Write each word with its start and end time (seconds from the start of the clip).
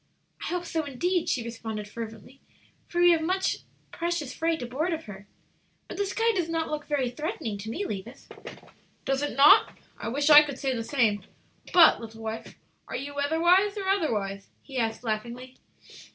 "I 0.41 0.45
hope 0.45 0.65
so, 0.65 0.83
indeed," 0.83 1.29
she 1.29 1.43
responded, 1.43 1.87
fervently, 1.87 2.41
"for 2.87 2.99
we 3.01 3.11
have 3.11 3.21
much 3.21 3.57
precious 3.91 4.33
freight 4.33 4.63
aboard 4.63 4.93
of 4.93 5.03
her. 5.03 5.27
But 5.87 5.97
the 5.97 6.07
sky 6.07 6.31
does 6.33 6.49
not 6.49 6.71
look 6.71 6.87
very 6.87 7.11
threatening 7.11 7.59
to 7.59 7.69
me, 7.69 7.85
Levis." 7.85 8.27
"Does 9.05 9.21
it 9.21 9.37
not? 9.37 9.77
I 9.99 10.07
wish 10.07 10.31
I 10.31 10.41
could 10.41 10.57
say 10.57 10.73
the 10.75 10.83
same. 10.83 11.21
But, 11.71 12.01
little 12.01 12.23
wife, 12.23 12.55
are 12.87 12.95
you 12.97 13.13
weatherwise 13.13 13.77
or 13.77 13.87
otherwise?" 13.87 14.47
he 14.63 14.79
asked, 14.79 15.03
laughingly. 15.03 15.59